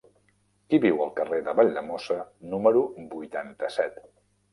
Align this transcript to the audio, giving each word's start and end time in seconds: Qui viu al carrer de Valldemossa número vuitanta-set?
Qui 0.69 0.77
viu 0.85 1.03
al 1.03 1.11
carrer 1.19 1.41
de 1.47 1.53
Valldemossa 1.59 2.17
número 2.55 2.81
vuitanta-set? 3.13 4.01